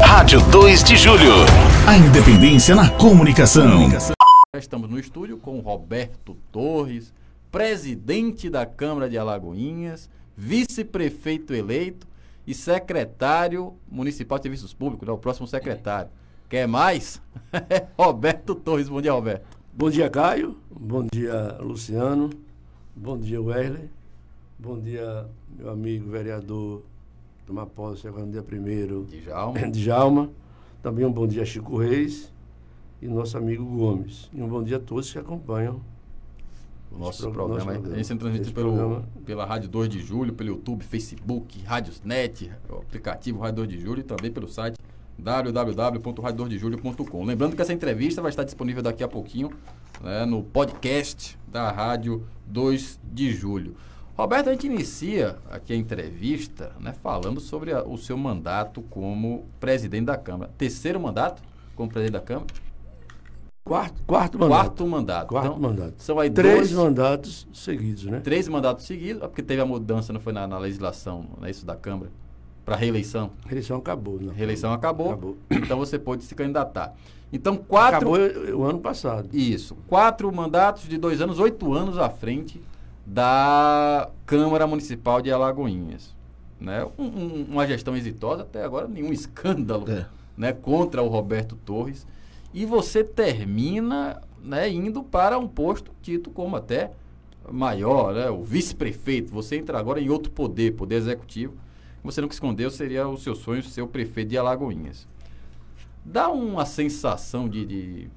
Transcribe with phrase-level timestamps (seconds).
[0.00, 1.32] Rádio 2 de Julho.
[1.88, 3.88] A independência na comunicação.
[4.54, 7.12] Estamos no estúdio com Roberto Torres,
[7.50, 12.06] presidente da Câmara de Alagoinhas, vice-prefeito eleito
[12.46, 16.10] e secretário municipal de serviços públicos, né, o próximo secretário.
[16.48, 17.20] Quer mais?
[17.98, 19.46] Roberto Torres, bom dia, Roberto.
[19.72, 20.56] Bom dia, Caio.
[20.70, 22.30] Bom dia, Luciano.
[22.94, 23.90] Bom dia, Wesley.
[24.58, 25.26] Bom dia,
[25.56, 26.82] meu amigo vereador
[27.46, 29.58] tomar posse agora no dia 1 de Jalma.
[29.70, 30.30] de Jalma.
[30.82, 32.32] Também um bom dia a Chico Reis
[33.00, 34.28] e nosso amigo Gomes.
[34.32, 35.80] E um bom dia a todos que acompanham
[36.90, 37.54] o nosso programa.
[37.54, 37.94] Nosso programa.
[37.94, 43.38] A gente transmite pelo, pela Rádio 2 de Julho, pelo YouTube, Facebook, Rádiosnet, o aplicativo
[43.38, 44.76] Rádio 2 de Julho e também pelo site
[45.18, 47.24] www.radio2dejulho.com.
[47.24, 49.50] Lembrando que essa entrevista vai estar disponível daqui a pouquinho
[50.02, 53.76] né, no podcast da Rádio 2 de Julho.
[54.16, 59.44] Roberto, a gente inicia aqui a entrevista né, falando sobre a, o seu mandato como
[59.60, 60.50] presidente da Câmara.
[60.56, 61.42] Terceiro mandato
[61.74, 62.46] como presidente da Câmara?
[63.62, 64.58] Quarto, quarto mandato.
[64.58, 65.28] Quarto mandato.
[65.28, 65.94] Quarto então, mandato.
[65.98, 68.20] São aí Três dois, mandatos seguidos, né?
[68.20, 71.66] Três mandatos seguidos, porque teve a mudança, não foi na, na legislação, não é isso,
[71.66, 72.10] da Câmara?
[72.64, 73.32] Para reeleição.
[73.44, 74.32] Reeleição acabou, não.
[74.32, 75.36] Reeleição acabou, acabou.
[75.50, 76.94] Então você pôde se candidatar.
[77.30, 78.14] Então, quatro.
[78.14, 79.28] Acabou o ano passado.
[79.30, 79.76] Isso.
[79.86, 82.62] Quatro mandatos de dois anos, oito anos à frente
[83.06, 86.14] da Câmara Municipal de Alagoinhas.
[86.60, 86.84] Né?
[86.98, 90.06] Um, um, uma gestão exitosa, até agora nenhum escândalo é.
[90.36, 92.06] né, contra o Roberto Torres.
[92.52, 96.90] E você termina né, indo para um posto dito como até
[97.52, 99.30] maior, né, o vice-prefeito.
[99.32, 101.54] Você entra agora em outro poder, poder executivo.
[102.02, 105.06] Você nunca escondeu, seria o seu sonho ser o prefeito de Alagoinhas.
[106.04, 108.10] Dá uma sensação de, de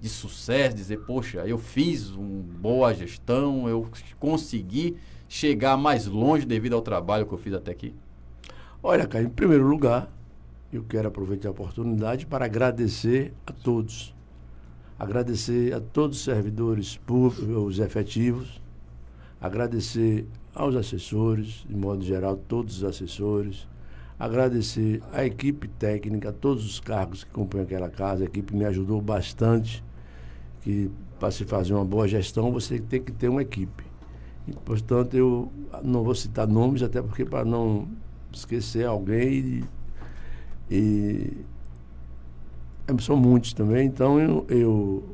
[0.00, 4.96] de sucesso, dizer, poxa, eu fiz uma boa gestão, eu consegui
[5.28, 7.94] chegar mais longe devido ao trabalho que eu fiz até aqui?
[8.82, 10.10] Olha, cara, em primeiro lugar,
[10.72, 14.14] eu quero aproveitar a oportunidade para agradecer a todos.
[14.98, 18.60] Agradecer a todos os servidores públicos, os efetivos,
[19.40, 23.68] agradecer aos assessores, de modo geral, todos os assessores,
[24.18, 29.00] agradecer à equipe técnica, todos os cargos que compõem aquela casa, a equipe me ajudou
[29.00, 29.84] bastante
[30.68, 33.84] que para se fazer uma boa gestão você tem que ter uma equipe.
[34.46, 35.50] E, portanto, eu
[35.82, 37.88] não vou citar nomes, até porque para não
[38.30, 39.64] esquecer alguém.
[40.70, 41.32] E,
[42.86, 45.04] e são muitos também, então eu, eu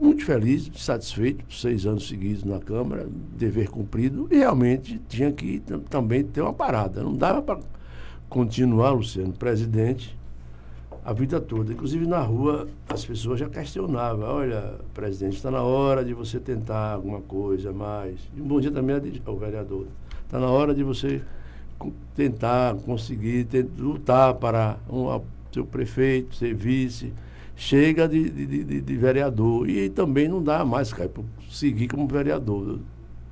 [0.00, 3.06] muito feliz, satisfeito seis anos seguidos na Câmara,
[3.36, 7.02] dever cumprido, e realmente tinha que também ter uma parada.
[7.02, 7.60] Não dava para
[8.30, 10.16] continuar, Luciano, presidente,
[11.04, 11.72] a vida toda.
[11.72, 16.94] Inclusive na rua as pessoas já questionavam, olha, presidente, está na hora de você tentar
[16.94, 18.20] alguma coisa mais.
[18.36, 19.86] E um bom dia também ao vereador.
[20.24, 21.20] Está na hora de você
[22.14, 25.20] tentar, conseguir, tentar, lutar para um,
[25.52, 27.12] ser prefeito, ser vice.
[27.54, 29.68] Chega de, de, de, de, vereador.
[29.68, 32.78] E também não dá mais, cara, para seguir como vereador.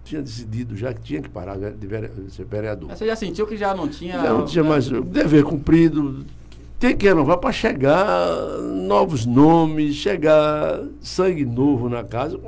[0.05, 2.89] Tinha decidido já que tinha que parar de, de ser vereador.
[2.91, 4.21] Mas você já sentiu que já não tinha.
[4.21, 6.25] Já não tinha mais dever cumprido,
[6.81, 12.41] tem que renovar para chegar novos nomes, chegar sangue novo na casa.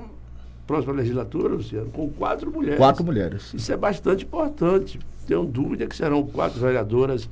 [0.67, 2.79] Próxima legislatura, Luciano, com quatro mulheres.
[2.79, 3.53] Quatro mulheres.
[3.53, 4.99] Isso é bastante importante.
[5.27, 7.29] Tenho dúvida que serão quatro vereadoras.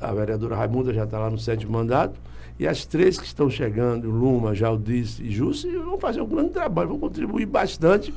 [0.00, 2.18] A vereadora Raimunda já está lá no sétimo mandato.
[2.58, 6.88] E as três que estão chegando, Luma, Jaldice e Jussi, vão fazer um grande trabalho,
[6.88, 8.14] vão contribuir bastante,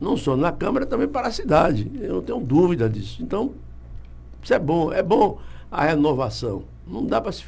[0.00, 1.90] não só na Câmara, também para a cidade.
[2.00, 3.22] Eu não tenho dúvida disso.
[3.22, 3.52] Então,
[4.42, 4.90] isso é bom.
[4.90, 5.38] É bom
[5.74, 6.62] a renovação.
[6.86, 7.44] Não dá para se.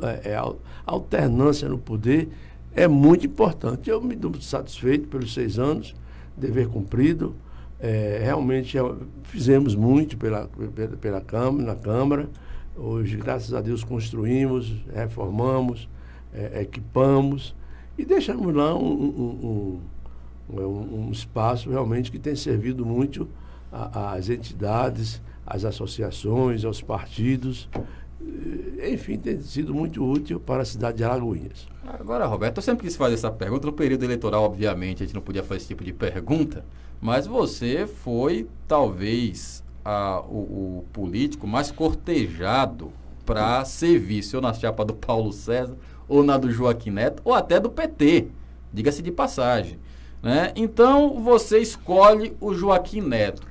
[0.00, 0.54] É, é, a
[0.86, 2.28] alternância no poder
[2.72, 3.90] é muito importante.
[3.90, 5.94] Eu me dou satisfeito pelos seis anos,
[6.36, 7.34] dever cumprido.
[7.80, 8.82] É, realmente é,
[9.24, 12.28] fizemos muito pela, pela, pela Câmara, na Câmara.
[12.76, 15.88] Hoje, graças a Deus, construímos, reformamos,
[16.32, 17.56] é, equipamos
[17.96, 19.80] e deixamos lá um, um,
[20.48, 23.28] um, um, espaço realmente que tem servido muito
[23.72, 27.68] às entidades, às associações, aos partidos.
[28.20, 31.66] Eh, enfim, tem sido muito útil para a cidade de Alagoinhas.
[31.86, 33.66] Agora, Roberto, eu sempre quis fazer essa pergunta.
[33.66, 36.64] No período eleitoral, obviamente, a gente não podia fazer esse tipo de pergunta,
[37.00, 42.92] mas você foi, talvez, a, o, o político mais cortejado
[43.24, 47.34] para ser vice, ou na chapa do Paulo César, ou na do Joaquim Neto, ou
[47.34, 48.28] até do PT,
[48.72, 49.78] diga-se de passagem.
[50.22, 50.52] Né?
[50.56, 53.47] Então, você escolhe o Joaquim Neto.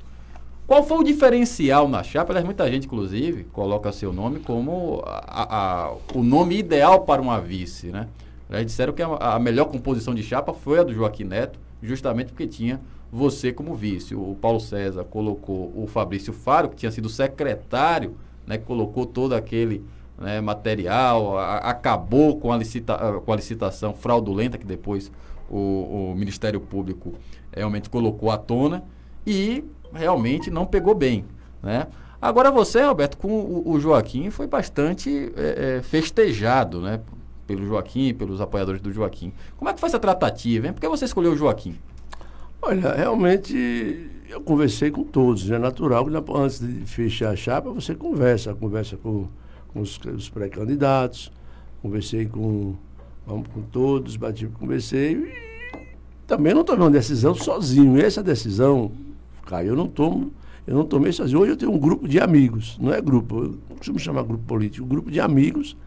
[0.67, 2.33] Qual foi o diferencial na chapa?
[2.33, 7.39] Aliás, muita gente, inclusive, coloca seu nome como a, a, o nome ideal para uma
[7.39, 8.07] vice, né?
[8.49, 12.27] Eles disseram que a, a, melhor composição de chapa foi a do Joaquim Neto, justamente
[12.33, 12.81] porque tinha
[13.11, 14.13] você como vice.
[14.13, 18.15] O Paulo César colocou o Fabrício Faro, que tinha sido secretário
[18.47, 19.83] né, colocou todo aquele
[20.17, 25.11] né, material, acabou com a, licita, com a licitação fraudulenta que depois
[25.49, 27.13] o, o Ministério Público
[27.53, 28.83] realmente colocou à tona
[29.25, 31.25] e realmente não pegou bem.
[31.61, 31.87] Né?
[32.21, 36.99] Agora você, Roberto, com o, Joaquim foi bastante é, é, festejado, né?
[37.45, 39.31] Pelo Joaquim, pelos apoiadores do Joaquim.
[39.55, 40.73] Como é que foi essa tratativa, hein?
[40.73, 41.75] Por que você escolheu o Joaquim?
[42.61, 45.49] Olha, realmente eu conversei com todos.
[45.49, 48.53] É natural que antes de fechar a chapa, você conversa.
[48.53, 49.27] Conversa com,
[49.71, 51.31] com os, os pré-candidatos,
[51.81, 52.75] conversei com,
[53.25, 55.13] com todos, bati, conversei.
[55.13, 55.47] E
[56.25, 58.01] também não tomei uma decisão sozinho.
[58.01, 58.91] Essa decisão,
[59.47, 60.31] Caio, eu não tomo
[60.67, 61.39] eu não tomei sozinho.
[61.39, 64.43] Hoje eu tenho um grupo de amigos, não é grupo, eu não costumo chamar grupo
[64.43, 65.77] político, um grupo de amigos,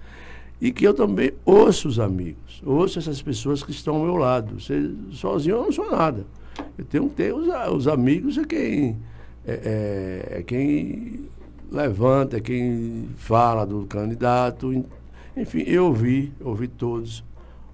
[0.58, 4.58] e que eu também ouço os amigos, ouço essas pessoas que estão ao meu lado.
[4.58, 6.24] Você, sozinho eu não sou nada.
[6.78, 8.96] Eu tenho que ter os, os amigos, é quem,
[9.46, 9.52] é,
[10.32, 11.28] é, é quem
[11.70, 14.84] levanta, é quem fala do candidato.
[15.36, 17.22] Enfim, eu ouvi, ouvi todos,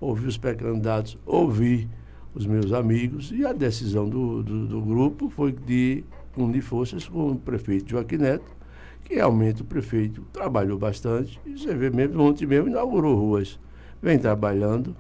[0.01, 1.89] ouvi os pré-candidatos, ouvi
[2.37, 6.05] os meus amigos, e a decisão do, do, do grupo foi de
[6.37, 8.55] unir forças com o prefeito Joaquim Neto,
[9.03, 11.41] que realmente o prefeito trabalhou bastante.
[11.47, 13.59] E você vê mesmo, ontem mesmo inaugurou ruas.
[14.03, 14.95] Vem trabalhando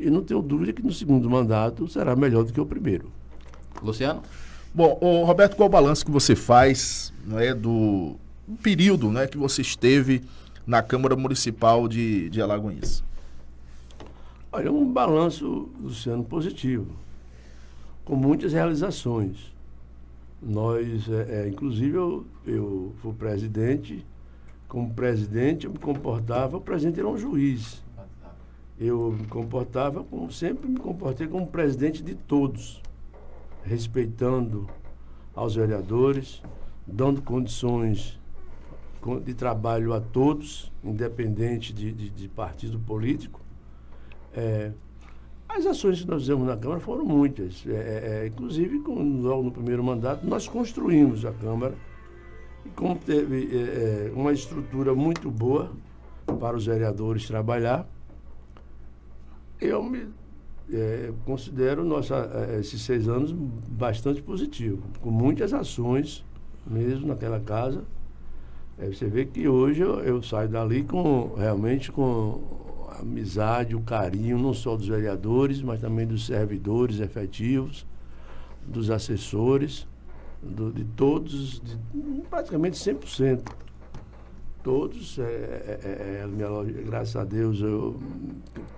[0.00, 3.12] e não tenho dúvida que no segundo mandato será melhor do que o primeiro.
[3.80, 4.20] Luciano?
[4.74, 8.16] Bom, o Roberto, qual o balanço que você faz é, do
[8.60, 10.22] período né, que você esteve
[10.66, 13.04] na Câmara Municipal de, de Alagoinhas?
[14.56, 16.86] Olha, um balanço, Luciano, positivo,
[18.04, 19.52] com muitas realizações.
[20.40, 24.06] Nós, é, é, inclusive, eu, eu fui presidente,
[24.68, 27.82] como presidente eu me comportava, o presidente era um juiz.
[28.78, 32.80] Eu me comportava como sempre me comportei como presidente de todos,
[33.64, 34.68] respeitando
[35.34, 36.40] aos vereadores,
[36.86, 38.20] dando condições
[39.24, 43.43] de trabalho a todos, independente de, de, de partido político.
[44.36, 44.72] É,
[45.48, 47.64] as ações que nós fizemos na Câmara foram muitas.
[47.66, 51.74] É, é, é, inclusive, com, logo no primeiro mandato, nós construímos a Câmara.
[52.66, 55.70] E como teve é, é uma estrutura muito boa
[56.40, 57.86] para os vereadores trabalhar,
[59.60, 60.08] eu me
[60.72, 66.24] é, considero nossa, esses seis anos bastante positivo, com muitas ações
[66.66, 67.84] mesmo naquela casa.
[68.78, 72.63] você vê que hoje eu, eu saio dali com realmente com
[73.00, 77.86] amizade, o carinho, não só dos vereadores, mas também dos servidores efetivos,
[78.66, 79.86] dos assessores,
[80.42, 81.78] do, de todos, de,
[82.28, 83.42] praticamente 100%.
[84.62, 88.00] Todos, é, é, é, é graças a Deus, eu,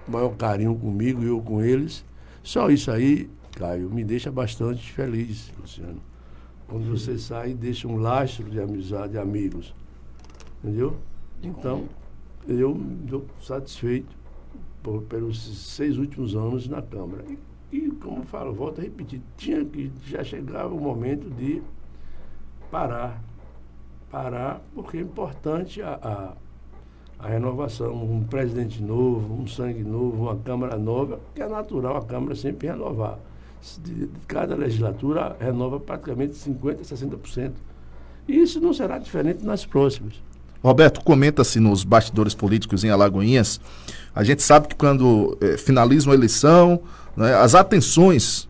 [0.09, 2.05] maior carinho comigo e eu com eles.
[2.43, 6.01] Só isso aí, Caio, me deixa bastante feliz, Luciano.
[6.67, 9.73] Quando você sai, deixa um lastro de amizade, de amigos.
[10.63, 10.97] Entendeu?
[11.43, 11.85] Então,
[12.49, 14.17] eu estou satisfeito
[14.83, 15.43] por, pelos
[15.75, 17.25] seis últimos anos na Câmara.
[17.29, 21.63] E, e, como eu falo, volto a repetir, tinha que já chegava o momento de
[22.71, 23.21] parar.
[24.11, 30.37] Parar, porque é importante a, a, a renovação, um presidente novo, um sangue novo, uma
[30.37, 33.19] Câmara nova, que é natural a Câmara sempre renovar.
[33.83, 37.53] De, de cada legislatura renova praticamente 50%, 60%.
[38.29, 40.23] E isso não será diferente nas próximas.
[40.67, 43.61] Roberto, comenta-se nos bastidores políticos em Alagoinhas.
[44.13, 46.81] A gente sabe que quando eh, finaliza uma eleição,
[47.17, 48.49] né, as atenções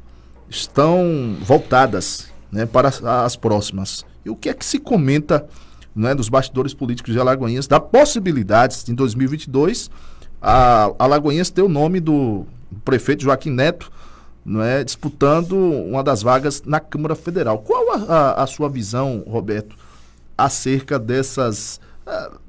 [0.49, 4.02] estão voltadas né, para as, as, próximas.
[4.25, 5.47] E o que é que se comenta
[5.95, 9.91] né, dos bastidores políticos de Alagoinhas da possibilidade, em 2022,
[10.41, 12.47] a Alagoinhas ter o nome do
[12.83, 13.93] prefeito Joaquim Neto
[14.64, 17.59] é, disputando uma das vagas na Câmara Federal.
[17.59, 19.76] Qual a, a, a sua visão, Roberto,
[20.38, 21.79] acerca dessas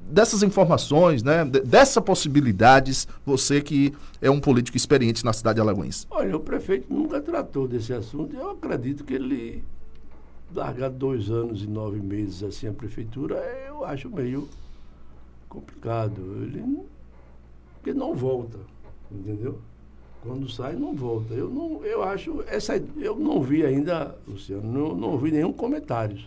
[0.00, 6.06] dessas informações, né, dessas possibilidades, você que é um político experiente na cidade de Alagoas?
[6.10, 8.34] Olha, o prefeito nunca tratou desse assunto.
[8.36, 9.64] Eu acredito que ele
[10.54, 13.36] largar dois anos e nove meses assim a prefeitura,
[13.66, 14.48] eu acho meio
[15.48, 16.20] complicado.
[16.42, 16.84] Ele não,
[17.84, 18.58] ele não volta,
[19.10, 19.58] entendeu?
[20.22, 21.34] Quando sai, não volta.
[21.34, 26.18] Eu não, eu acho essa, eu não vi ainda, Luciano, não, não vi nenhum comentário.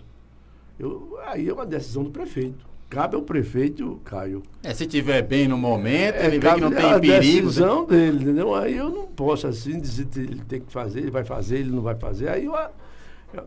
[0.78, 2.71] Eu, aí é uma decisão do prefeito.
[2.92, 4.44] Cabe ao prefeito, Caio.
[4.62, 7.48] É, se tiver bem no momento, é, ele vê que não tem a perigo.
[7.48, 8.54] decisão dele, entendeu?
[8.54, 11.72] Aí eu não posso assim dizer que ele tem que fazer, ele vai fazer, ele
[11.72, 12.28] não vai fazer.
[12.28, 12.54] Aí eu,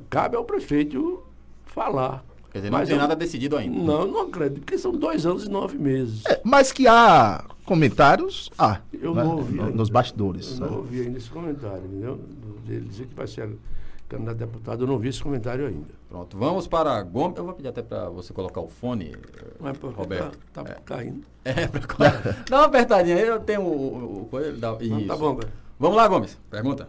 [0.08, 1.22] cabe ao prefeito
[1.66, 2.24] falar.
[2.50, 3.76] Quer dizer, não mas tem eu, nada decidido ainda.
[3.76, 6.24] Não, não acredito, porque são dois anos e nove meses.
[6.24, 8.80] É, mas que há comentários, há.
[8.94, 9.24] Eu né?
[9.24, 9.56] não ouvi.
[9.56, 10.58] No, nos bastidores.
[10.58, 12.18] Eu não ouvi ainda esse comentário, entendeu?
[12.66, 13.50] Ele dizer que vai ser.
[14.08, 15.94] Candidato a deputado, eu não vi esse comentário ainda.
[16.08, 17.36] Pronto, vamos para Gomes.
[17.36, 19.16] Eu vou pedir até para você colocar o fone,
[19.60, 20.38] Não é porque Roberto.
[20.52, 21.24] Tá, tá caindo.
[21.46, 21.82] É, pra...
[22.48, 24.22] dá uma apertadinha aí, eu tenho o.
[24.22, 24.72] o, coisa, dá...
[24.80, 25.52] Não, tá bom, velho.
[25.78, 26.88] Vamos lá, Gomes, pergunta.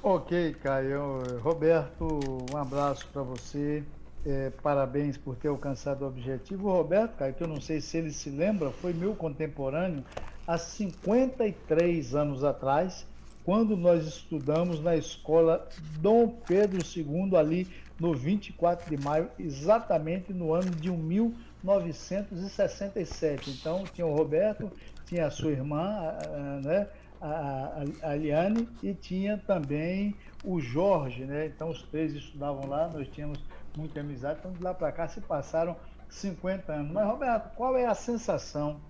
[0.00, 1.20] Ok, Caio.
[1.42, 2.06] Roberto,
[2.54, 3.82] um abraço para você.
[4.24, 6.68] É, parabéns por ter alcançado o objetivo.
[6.68, 10.04] O Roberto, Caio, que eu não sei se ele se lembra, foi meu contemporâneo
[10.46, 13.06] há 53 anos atrás,
[13.50, 15.66] quando nós estudamos na escola
[15.98, 17.66] Dom Pedro II, ali
[17.98, 23.50] no 24 de maio, exatamente no ano de 1967.
[23.50, 24.70] Então, tinha o Roberto,
[25.04, 26.16] tinha a sua irmã,
[26.62, 26.86] né?
[27.20, 30.14] a, a, Liane e tinha também
[30.44, 31.46] o Jorge, né?
[31.46, 33.40] Então os três estudavam lá, nós tínhamos
[33.76, 35.74] muita amizade, então de lá para cá se passaram
[36.08, 36.92] 50 anos.
[36.92, 38.80] Mas, Roberto, qual é a sensação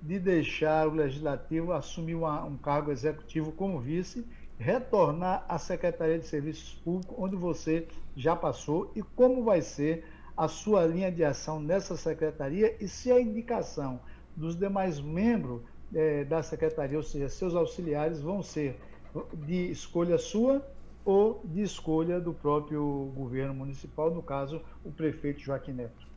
[0.00, 4.26] de deixar o Legislativo assumir uma, um cargo executivo como vice,
[4.58, 7.86] retornar à Secretaria de Serviços Públicos, onde você
[8.16, 10.04] já passou, e como vai ser
[10.36, 14.00] a sua linha de ação nessa secretaria e se a indicação
[14.36, 15.62] dos demais membros
[15.92, 18.78] é, da secretaria, ou seja, seus auxiliares, vão ser
[19.34, 20.64] de escolha sua
[21.04, 26.07] ou de escolha do próprio governo municipal, no caso, o prefeito Joaquim Neto.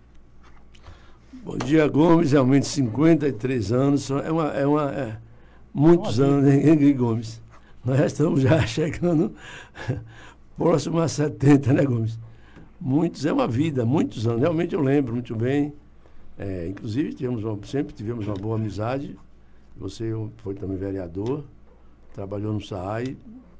[1.33, 2.33] Bom dia, Gomes.
[2.33, 4.11] Realmente 53 anos.
[4.11, 4.47] É uma.
[4.49, 5.17] É uma é,
[5.73, 7.41] muitos anos, hein, Gomes?
[7.83, 9.33] Nós estamos já chegando
[10.57, 12.19] próximo a 70, né, Gomes?
[12.79, 14.41] Muitos, é uma vida, muitos anos.
[14.41, 15.73] Realmente eu lembro muito bem.
[16.37, 19.17] É, inclusive, tivemos uma, sempre tivemos uma boa amizade.
[19.77, 21.45] Você foi também vereador,
[22.13, 23.15] trabalhou no SAAI,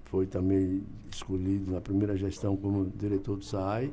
[0.05, 3.91] foi também escolhido na primeira gestão como diretor do SAAI,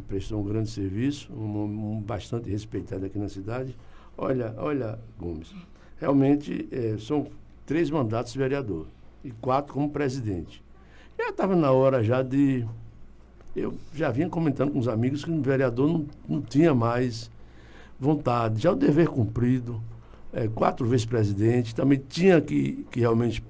[0.00, 3.76] prestou um grande serviço, um, um bastante respeitado aqui na cidade.
[4.16, 5.54] Olha, olha, Gomes,
[5.98, 7.26] realmente é, são
[7.66, 8.86] três mandatos de vereador
[9.24, 10.62] e quatro como presidente.
[11.18, 12.66] Já estava na hora já de.
[13.54, 17.30] Eu já vinha comentando com os amigos que o vereador não, não tinha mais
[18.00, 19.80] vontade, já o dever cumprido
[20.32, 23.42] é, quatro vezes presidente, também tinha que, que realmente.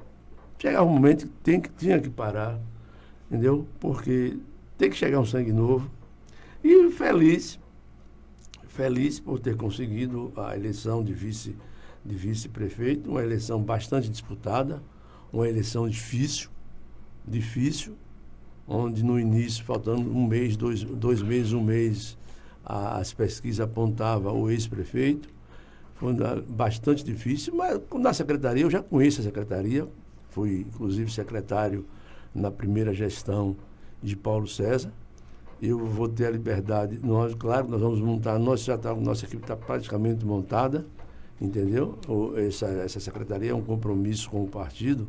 [0.58, 2.56] Chegava um momento que, tem que tinha que parar,
[3.28, 3.66] entendeu?
[3.80, 4.36] Porque
[4.78, 5.90] tem que chegar um sangue novo.
[6.64, 7.58] E feliz,
[8.68, 11.56] feliz por ter conseguido a eleição de vice
[12.04, 14.82] de vice-prefeito, uma eleição bastante disputada,
[15.32, 16.50] uma eleição difícil,
[17.26, 17.96] difícil,
[18.66, 22.18] onde no início, faltando um mês, dois, dois meses, um mês,
[22.64, 25.28] a, as pesquisas apontavam o ex-prefeito,
[25.94, 26.12] foi
[26.48, 29.86] bastante difícil, mas na secretaria, eu já conheço a secretaria,
[30.30, 31.86] fui inclusive secretário
[32.34, 33.56] na primeira gestão
[34.02, 34.92] de Paulo César.
[35.62, 39.44] Eu vou ter a liberdade, nós, claro, nós vamos montar, nós já tá, nossa equipe
[39.44, 40.84] está praticamente montada,
[41.40, 41.96] entendeu?
[42.36, 45.06] Essa, essa secretaria é um compromisso com o partido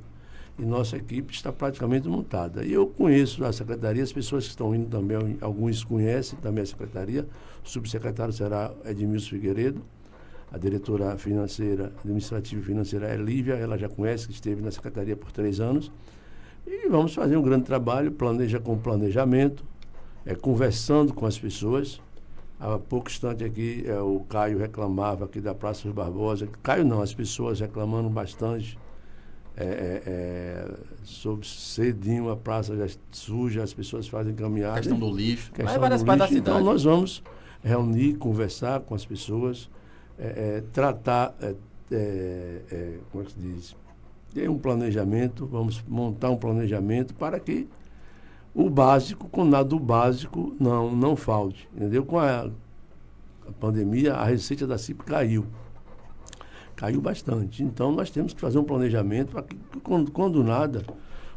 [0.59, 2.63] e nossa equipe está praticamente montada.
[2.63, 6.67] E eu conheço a secretaria, as pessoas que estão indo também, alguns conhecem também a
[6.67, 7.27] secretaria,
[7.65, 9.81] o subsecretário será Edmilson Figueiredo,
[10.51, 15.15] a diretora financeira, administrativa e financeira é Lívia, ela já conhece, que esteve na secretaria
[15.15, 15.91] por três anos.
[16.67, 19.65] E vamos fazer um grande trabalho, planeja com planejamento,
[20.25, 22.01] é, conversando com as pessoas.
[22.59, 26.47] Há pouco instante aqui, é, o Caio reclamava aqui da Praça dos Barbosa.
[26.61, 28.77] Caio não, as pessoas reclamando bastante
[29.55, 34.79] é, é, é sobre cedinho a praça já suja, as pessoas fazem caminhada.
[34.79, 35.51] Questão do lixo.
[35.51, 36.37] Questão do lixo.
[36.37, 37.21] Então nós vamos
[37.63, 39.69] reunir, conversar com as pessoas
[40.17, 41.55] é, é, tratar, é,
[41.91, 43.75] é, é, como é que se diz?
[44.33, 47.67] Ter um planejamento, vamos montar um planejamento para que
[48.53, 51.67] o básico, com nada do básico, não, não falte.
[51.75, 52.05] Entendeu?
[52.05, 52.49] Com a,
[53.47, 55.45] a pandemia, a receita da CIP caiu.
[56.75, 57.63] Caiu bastante.
[57.63, 60.83] Então, nós temos que fazer um planejamento para que, quando, quando nada,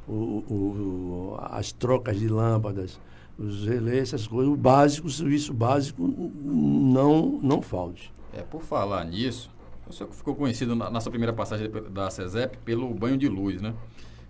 [0.07, 3.01] o, o, as trocas de lâmpadas,
[3.39, 8.13] os relés, essas coisas, o básico, o serviço básico não, não falte.
[8.33, 9.51] É, por falar nisso,
[9.89, 13.75] o senhor ficou conhecido na nossa primeira passagem da CESEP pelo banho de luz, né?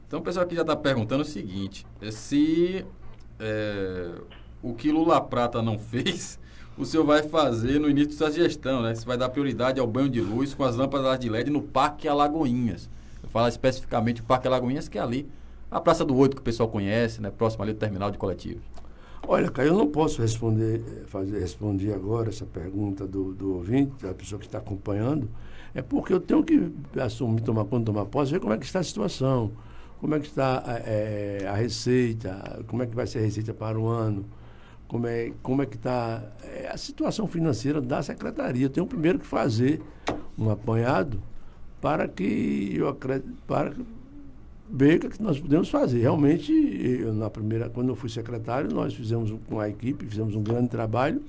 [0.06, 2.84] Então o pessoal aqui já está perguntando o seguinte, é se
[3.40, 4.12] é,
[4.62, 6.38] o que Lula Prata não fez,
[6.78, 8.94] o senhor vai fazer no início da sua gestão, né?
[8.94, 12.06] Se vai dar prioridade ao banho de luz com as lâmpadas de LED no Parque
[12.06, 12.88] Alagoinhas.
[13.22, 15.28] Eu falo especificamente o Parque Alagoinhas, que é ali
[15.68, 17.30] a Praça do Oito, que o pessoal conhece, né?
[17.30, 18.62] Próximo ali do terminal de coletivos.
[19.26, 24.14] Olha, Caio, eu não posso responder, fazer, responder agora essa pergunta do, do ouvinte, da
[24.14, 25.28] pessoa que está acompanhando,
[25.75, 26.70] é porque eu tenho que
[27.00, 29.50] assumir, tomar conta, tomar posse, ver como é que está a situação,
[30.00, 33.79] como é que está é, a receita, como é que vai ser a receita para
[33.79, 34.25] o ano,
[34.87, 38.67] como é, como é que está é, a situação financeira da secretaria.
[38.67, 39.83] Eu tenho primeiro que fazer
[40.38, 41.21] um apanhado
[41.81, 42.95] para que eu
[43.47, 43.73] para
[44.69, 46.00] ver o que nós podemos fazer.
[46.00, 50.43] Realmente, eu, na primeira, quando eu fui secretário, nós fizemos com a equipe, fizemos um
[50.43, 51.23] grande trabalho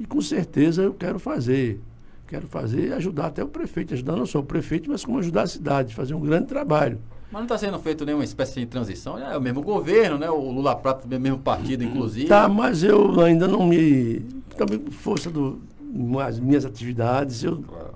[0.00, 1.80] e com certeza eu quero fazer.
[2.26, 5.46] Quero fazer ajudar até o prefeito, ajudar não só o prefeito, mas como ajudar a
[5.46, 6.98] cidade, fazer um grande trabalho.
[7.32, 10.28] Mas não está sendo feito nenhuma espécie de transição, é o mesmo governo, né?
[10.28, 12.28] O Lula Prata é o mesmo partido, inclusive.
[12.28, 14.20] Tá, mas eu ainda não me.
[14.54, 17.94] Também por força das minhas atividades, eu claro.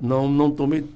[0.00, 0.88] não, não tomei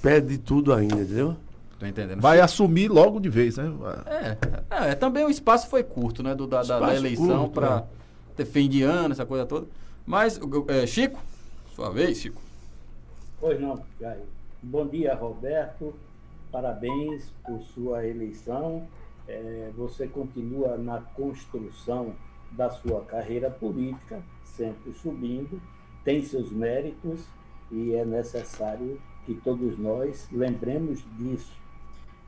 [0.00, 1.36] pé de tudo ainda, entendeu?
[1.78, 2.22] Tô entendendo.
[2.22, 3.70] Vai assumir logo de vez, né?
[4.06, 6.34] É, é, também o espaço foi curto, né?
[6.34, 7.84] Do, da, da, da eleição para
[8.32, 8.34] é.
[8.34, 9.66] ter fim de ano, essa coisa toda.
[10.06, 11.22] Mas, é, Chico,
[11.76, 12.40] sua vez, Chico.
[13.38, 14.22] Pois não, Jair.
[14.62, 15.94] Bom dia, Roberto.
[16.50, 18.86] Parabéns por sua eleição.
[19.28, 22.14] É, você continua na construção
[22.50, 25.60] da sua carreira política, sempre subindo,
[26.04, 27.24] tem seus méritos
[27.70, 31.52] e é necessário que todos nós lembremos disso.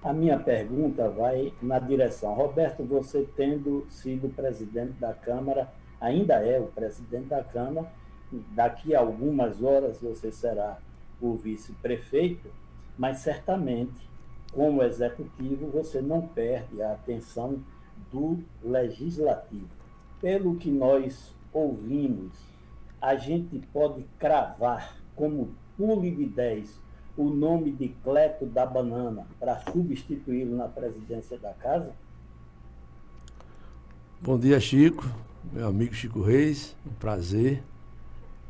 [0.02, 2.34] A minha pergunta vai na direção.
[2.34, 7.90] Roberto, você tendo sido presidente da Câmara, ainda é o presidente da Câmara,
[8.54, 10.78] daqui a algumas horas você será
[11.20, 12.48] o vice-prefeito,
[12.96, 14.11] mas certamente
[14.52, 17.58] como executivo, você não perde a atenção
[18.12, 19.68] do legislativo.
[20.20, 22.32] Pelo que nós ouvimos,
[23.00, 26.80] a gente pode cravar como pule de 10
[27.16, 31.92] o nome de Cleto da Banana para substituí-lo na presidência da casa?
[34.20, 35.04] Bom dia, Chico,
[35.52, 37.62] meu amigo Chico Reis, um prazer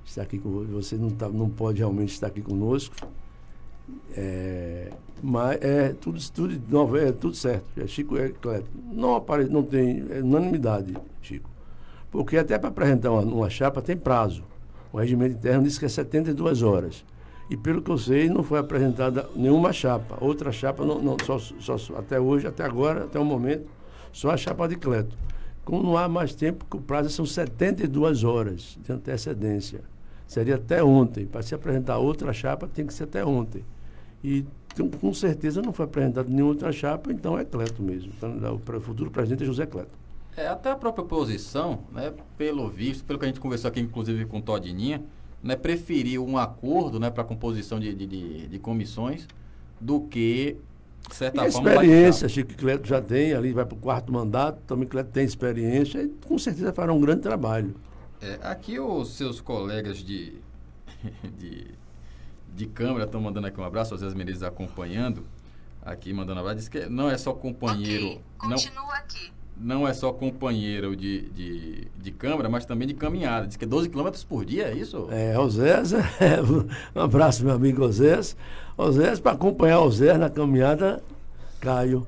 [0.04, 0.96] estar aqui com você.
[0.96, 2.94] Não, tá, não pode realmente estar aqui conosco,
[4.16, 4.90] é,
[5.22, 7.64] mas é tudo, tudo, não, é tudo certo.
[7.76, 8.68] É Chico é Cleto.
[8.92, 11.48] Não, apare, não tem é unanimidade, Chico.
[12.10, 14.44] Porque até para apresentar uma, uma, chapa tem prazo.
[14.92, 17.04] O regimento interno diz que é 72 horas.
[17.48, 20.18] E pelo que eu sei, não foi apresentada nenhuma chapa.
[20.20, 23.66] Outra chapa, não, não só, só, até hoje, até agora, até o momento,
[24.12, 25.16] só a chapa de Cleto.
[25.64, 29.80] Como não há mais tempo, que o prazo são 72 horas de antecedência.
[30.26, 31.26] Seria até ontem.
[31.26, 33.64] Para se apresentar outra chapa, tem que ser até ontem.
[34.24, 34.44] E
[35.00, 38.12] com certeza não foi apresentada nenhuma outra chapa, então é Cleto mesmo.
[38.16, 40.02] Então, o futuro presidente é José Cleto.
[40.36, 44.24] É, até a própria oposição, né, pelo visto, pelo que a gente conversou aqui, inclusive
[44.24, 45.02] com Todininha,
[45.42, 49.26] né, preferiu um acordo né, para a composição de, de, de, comissões
[49.78, 50.56] do que,
[51.06, 51.70] de certa e forma.
[51.70, 56.02] experiência, que Cleto já tem, ali vai para o quarto mandato, também Cleto tem experiência,
[56.02, 57.74] e com certeza fará um grande trabalho.
[58.20, 60.34] É, aqui os seus colegas de,
[61.38, 61.66] de,
[62.54, 65.24] de Câmara estão mandando aqui um abraço, às vezes Menezes acompanhando,
[65.84, 68.06] aqui mandando abraço, diz que não é só companheiro.
[68.06, 69.32] Okay, continua não, aqui.
[69.56, 73.46] Não é só companheiro de, de, de Câmara, mas também de caminhada.
[73.46, 75.08] Diz que é 12 quilômetros por dia, é isso?
[75.10, 76.40] É, Osés, é,
[76.94, 78.36] um abraço, meu amigo Osés.
[78.76, 81.02] Osés, para acompanhar Osés na caminhada,
[81.60, 82.06] Caio,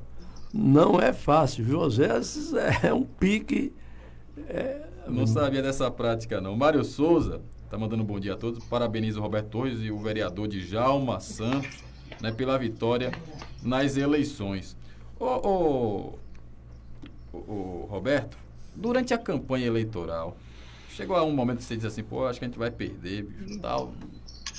[0.52, 1.80] não é fácil, viu?
[1.80, 2.52] Osés
[2.82, 3.72] é um pique.
[4.48, 6.56] É, não sabia dessa prática, não.
[6.56, 7.40] Mário Souza
[7.74, 8.64] está mandando um bom dia a todos.
[8.64, 11.82] Parabeniza o Roberto Torres e o vereador de Jalma Santos
[12.20, 13.10] né, pela vitória
[13.62, 14.76] nas eleições.
[15.18, 16.14] Ô,
[17.32, 18.38] ô, ô, Roberto,
[18.76, 20.36] durante a campanha eleitoral,
[20.90, 23.24] chegou a um momento que você diz assim, pô, acho que a gente vai perder,
[23.24, 23.92] bicho, tal.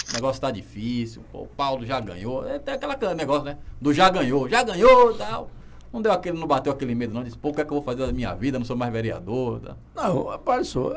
[0.09, 2.45] O negócio tá difícil, pô, o Paulo já ganhou.
[2.45, 3.57] É até aquele negócio, né?
[3.79, 5.49] Do já ganhou, já ganhou tal.
[5.91, 7.23] Não deu aquele, não bateu aquele medo, não.
[7.23, 8.59] Disse, pô, o que é que eu vou fazer da minha vida?
[8.59, 9.77] Não sou mais vereador.
[9.95, 10.93] Não, rapaz, só,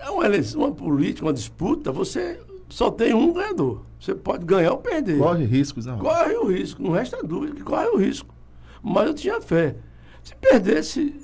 [0.00, 3.82] é uma eleição, uma política, uma disputa, você só tem um ganhador.
[4.00, 5.18] Você pode ganhar ou perder.
[5.18, 5.98] Corre riscos, não.
[5.98, 8.34] Corre o risco, não resta dúvida que corre o risco.
[8.82, 9.76] Mas eu tinha fé.
[10.22, 11.14] Se perdesse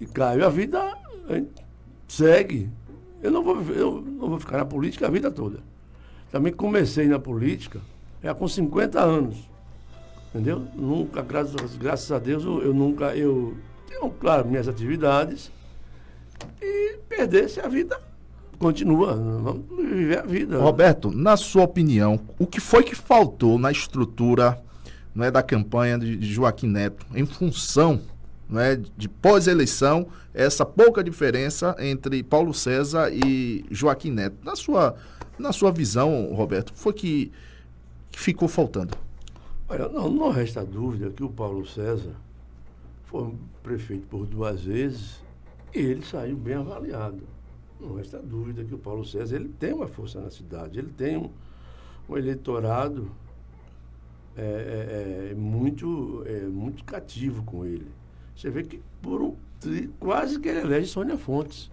[0.00, 0.96] e caiu, a vida
[2.08, 2.68] segue.
[3.22, 5.60] Eu não, vou, eu não vou ficar na política a vida toda.
[6.30, 7.80] Também comecei na política
[8.22, 9.48] já com 50 anos.
[10.30, 10.66] Entendeu?
[10.74, 15.50] Nunca, graças, graças a Deus, eu, eu nunca, eu tenho, claro, minhas atividades
[16.60, 18.07] e perdesse a vida
[18.58, 20.58] continua, vamos viver a vida.
[20.58, 24.60] Roberto, na sua opinião, o que foi que faltou na estrutura
[25.14, 28.00] não é, da campanha de, Joaquim Neto em função
[28.48, 34.36] não é, de pós-eleição, essa pouca diferença entre Paulo César e Joaquim Neto?
[34.42, 34.96] Na sua,
[35.38, 37.32] na sua visão, Roberto, o que foi que,
[38.10, 38.96] que ficou faltando?
[39.68, 42.14] Olha, não, não resta dúvida que o Paulo César
[43.04, 45.22] foi prefeito por duas vezes
[45.74, 47.20] e ele saiu bem avaliado.
[47.80, 51.16] Não resta dúvida que o Paulo César ele tem uma força na cidade, ele tem
[51.16, 51.30] um,
[52.08, 53.10] um eleitorado
[54.36, 57.86] é, é, é, muito, é, muito cativo com ele.
[58.36, 59.34] Você vê que por um,
[59.98, 61.70] quase que ele elege Sônia Fontes.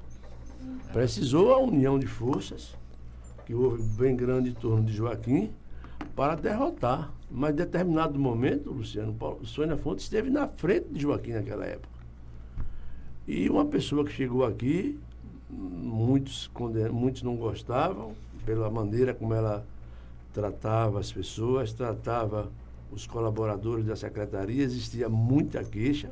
[0.92, 2.76] Precisou a união de forças,
[3.46, 5.52] que houve bem grande em torno de Joaquim,
[6.16, 7.12] para derrotar.
[7.30, 11.94] Mas em determinado momento, Luciano, Paulo, Sônia Fontes esteve na frente de Joaquim naquela época.
[13.28, 14.98] E uma pessoa que chegou aqui,
[15.50, 16.50] muitos,
[16.92, 18.14] muitos não gostavam,
[18.46, 19.66] pela maneira como ela
[20.34, 22.52] tratava as pessoas, tratava
[22.92, 26.12] os colaboradores da secretaria, existia muita queixa,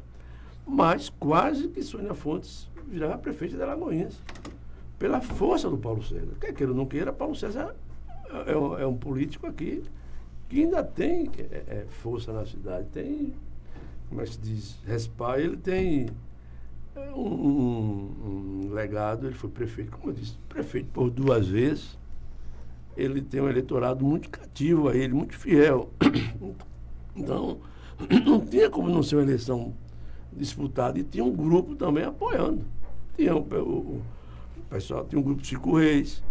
[0.65, 4.15] mas quase que Sônia Fontes virava prefeita de Alagoinhas,
[4.97, 6.33] pela força do Paulo César.
[6.39, 7.75] Quer queira ou não queira, Paulo César
[8.47, 9.83] é um, é um político aqui
[10.49, 13.33] que ainda tem é, é, força na cidade, tem,
[14.07, 16.11] como é que se diz, respaldo, ele tem é,
[16.95, 21.97] um, um, legado, ele foi prefeito, como eu disse, prefeito por duas vezes,
[22.95, 25.89] ele tem um eleitorado muito cativo a ele, muito fiel.
[27.15, 27.59] Então,
[28.25, 29.71] não tinha como não ser uma eleição
[30.31, 30.97] disputada.
[30.97, 32.65] E tinha um grupo também apoiando.
[33.15, 34.01] Tinha o, o, o
[34.67, 36.23] pessoal, tinha um grupo de Chico Reis,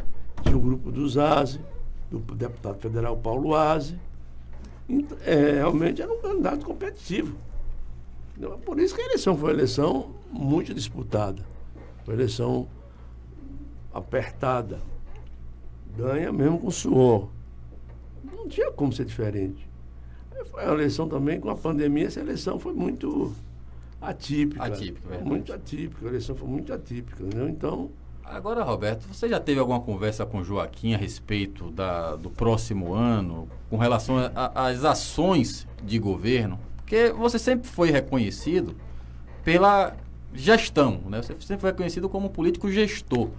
[0.42, 1.60] tinha o um grupo do Zaze,
[2.10, 3.96] do deputado federal Paulo Aze.
[4.88, 7.36] Então, é, realmente era um candidato competitivo.
[8.64, 11.42] Por isso que a eleição foi uma eleição muito disputada.
[12.04, 12.66] Foi uma eleição
[13.92, 14.80] apertada.
[15.96, 17.28] Ganha mesmo com suor.
[18.24, 19.70] Não tinha como ser diferente.
[20.50, 23.34] Foi uma eleição também com a pandemia, essa eleição foi muito
[24.00, 24.64] atípica.
[24.64, 25.28] Atípica, verdade.
[25.28, 27.48] Muito atípica, a eleição foi muito atípica, entendeu?
[27.48, 27.90] Então.
[28.24, 32.94] Agora, Roberto, você já teve alguma conversa com o Joaquim a respeito da, do próximo
[32.94, 36.58] ano, com relação às ações de governo?
[36.92, 38.76] Porque você sempre foi reconhecido
[39.42, 39.96] pela
[40.34, 41.22] gestão, né?
[41.22, 43.30] Você sempre foi reconhecido como político gestor.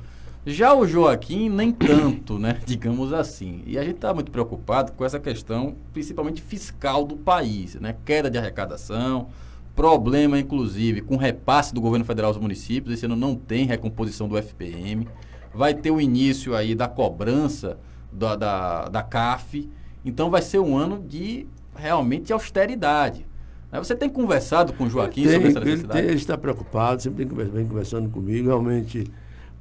[0.43, 2.59] Já o Joaquim, nem tanto, né?
[2.65, 3.61] Digamos assim.
[3.67, 7.95] E a gente está muito preocupado com essa questão, principalmente fiscal do país, né?
[8.03, 9.27] Queda de arrecadação,
[9.75, 12.95] problema, inclusive, com repasse do governo federal aos municípios.
[12.95, 15.07] Esse ano não tem recomposição do FPM.
[15.53, 17.77] Vai ter o início aí da cobrança
[18.11, 19.69] da, da, da CAF.
[20.03, 23.31] Então vai ser um ano de realmente austeridade.
[23.79, 25.99] Você tem conversado com o Joaquim tem, sobre essa necessidade?
[25.99, 28.47] Ele, tem, ele está preocupado, sempre vem conversando comigo.
[28.47, 29.11] Realmente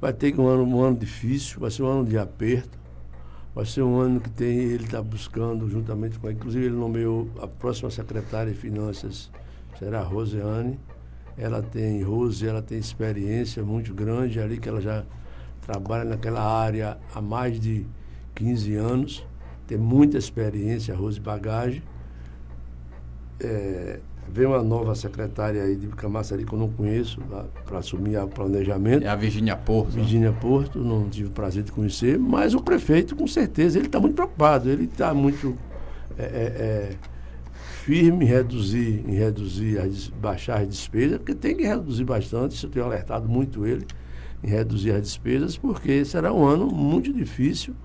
[0.03, 2.77] Vai ter um ano, um ano difícil, vai ser um ano de aperto,
[3.55, 6.29] vai ser um ano que tem, ele está buscando, juntamente com.
[6.29, 9.31] Inclusive, ele nomeou a próxima secretária de Finanças,
[9.79, 10.77] será a Roseane.
[11.37, 15.05] Ela tem, Rose, ela tem experiência muito grande ali, que ela já
[15.61, 17.87] trabalha naquela área há mais de
[18.35, 19.25] 15 anos,
[19.65, 21.81] tem muita experiência, Rose Bagagem.
[23.39, 23.99] É,
[24.33, 27.19] Vem uma nova secretária aí de Camaçari que eu não conheço
[27.65, 29.05] para assumir o planejamento.
[29.05, 29.91] É a Virgínia Porto.
[29.91, 33.99] Virgínia Porto, não tive o prazer de conhecer, mas o prefeito, com certeza, ele está
[33.99, 35.55] muito preocupado, ele está muito
[36.17, 36.95] é, é, é,
[37.83, 42.65] firme em reduzir, em reduzir, as, baixar as despesas, porque tem que reduzir bastante, isso
[42.65, 43.85] eu tenho alertado muito ele,
[44.43, 47.75] em reduzir as despesas, porque será um ano muito difícil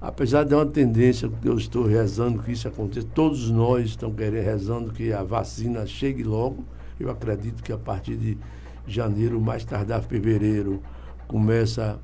[0.00, 4.44] apesar de uma tendência que eu estou rezando que isso aconteça, todos nós estamos querendo,
[4.44, 6.64] rezando que a vacina chegue logo.
[6.98, 8.38] Eu acredito que a partir de
[8.86, 10.82] janeiro, mais tardar fevereiro,
[11.28, 11.98] começa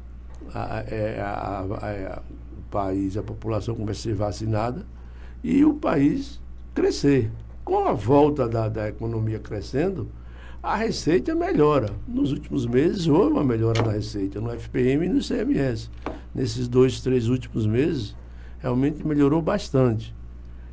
[0.55, 2.23] a, é, a, a,
[2.59, 4.87] o país, a população começa a ser vacinada
[5.43, 6.41] e o país
[6.75, 7.31] crescer.
[7.65, 10.09] Com a volta da, da economia crescendo,
[10.63, 11.91] a receita melhora.
[12.07, 15.91] Nos últimos meses houve uma melhora na receita, no FPM e no CMS
[16.37, 18.15] nesses dois, três últimos meses,
[18.59, 20.15] realmente melhorou bastante.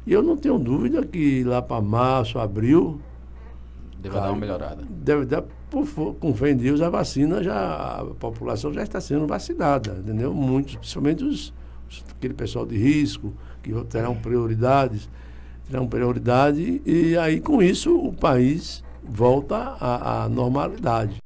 [0.05, 2.99] E eu não tenho dúvida que lá para março, abril.
[3.97, 4.83] Deve cara, dar uma melhorada.
[4.89, 8.01] Deve dar, por, com fé em Deus, a vacina já.
[8.01, 10.33] A população já está sendo vacinada, entendeu?
[10.33, 11.53] Muitos, principalmente os,
[12.11, 15.09] aquele pessoal de risco, que terão prioridades,
[15.69, 21.22] terão prioridade, e aí com isso o país volta à, à normalidade.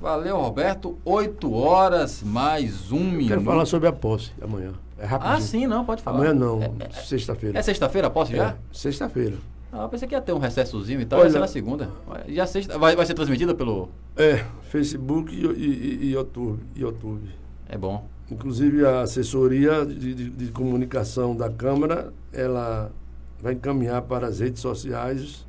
[0.00, 0.98] Valeu, Roberto.
[1.06, 3.28] Oito horas mais um minuto.
[3.28, 4.72] Quero falar sobre a posse amanhã.
[4.98, 5.28] É rápido.
[5.28, 6.18] Ah, sim, não, pode falar.
[6.18, 7.58] Amanhã não, é, é, sexta-feira.
[7.58, 8.50] É sexta-feira a posse já?
[8.50, 9.36] É, sexta-feira.
[9.72, 11.90] Ah, pensei que ia ter um recessozinho e tal, Olha, ia ser na segunda.
[12.28, 13.88] Já sexta, vai, vai ser transmitida pelo...
[14.16, 17.30] É, Facebook e, e, e YouTube, YouTube.
[17.66, 18.06] É bom.
[18.30, 22.92] Inclusive a assessoria de, de, de comunicação da Câmara, ela
[23.40, 25.46] vai encaminhar para as redes sociais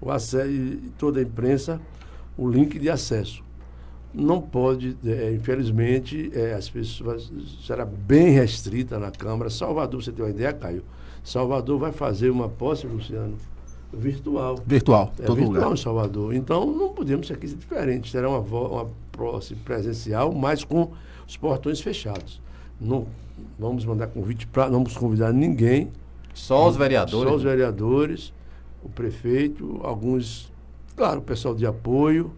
[0.00, 1.80] o acesso, e toda a imprensa
[2.36, 3.45] o link de acesso
[4.14, 7.30] não pode, é, infelizmente, é, as pessoas
[7.66, 9.50] será bem restrita na Câmara.
[9.50, 10.82] Salvador, você tem uma ideia, Caio?
[11.22, 13.36] Salvador vai fazer uma posse, Luciano,
[13.92, 14.58] virtual.
[14.64, 15.72] Virtual, é, todo virtual lugar.
[15.72, 16.34] em Salvador.
[16.34, 18.10] Então não podemos ser aqui diferente.
[18.10, 20.92] Será uma, uma posse presencial, mas com
[21.26, 22.40] os portões fechados.
[22.80, 23.06] Não
[23.58, 25.90] vamos mandar convite para, não vamos convidar ninguém.
[26.32, 27.28] Só os vereadores.
[27.28, 28.32] Só os vereadores,
[28.82, 30.52] o prefeito, alguns,
[30.94, 32.30] claro, o pessoal de apoio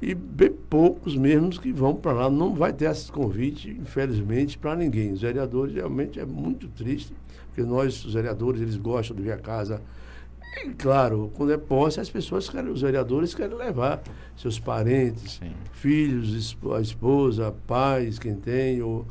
[0.00, 2.30] e bem poucos mesmo que vão para lá.
[2.30, 5.12] Não vai ter esse convite, infelizmente, para ninguém.
[5.12, 7.12] Os vereadores realmente é muito triste,
[7.46, 9.82] porque nós, os vereadores, eles gostam de ver a casa.
[10.64, 14.02] E, claro, quando é posse, as pessoas querem, os vereadores querem levar
[14.36, 15.52] seus parentes, Sim.
[15.72, 19.06] filhos, a esposa, pais, quem tem, ou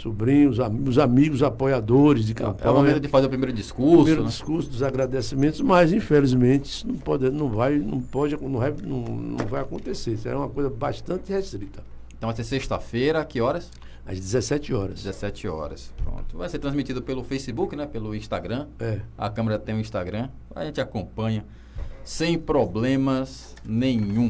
[0.00, 3.96] sobrinhos, am- os amigos apoiadores de campanha É o momento de fazer o primeiro discurso.
[3.96, 4.28] primeiro né?
[4.28, 9.00] discurso dos agradecimentos, mas infelizmente isso não pode, não vai, não pode, não vai, não,
[9.02, 10.16] não vai acontecer.
[10.16, 11.82] Será uma coisa bastante restrita.
[12.16, 13.70] Então vai ser sexta-feira, que horas?
[14.06, 15.02] Às 17 horas.
[15.02, 15.92] 17 horas.
[16.02, 16.38] Pronto.
[16.38, 17.84] Vai ser transmitido pelo Facebook, né?
[17.86, 18.66] Pelo Instagram.
[18.80, 19.00] É.
[19.18, 20.28] A câmera tem o Instagram.
[20.54, 21.44] A gente acompanha
[22.02, 24.26] sem problemas nenhum.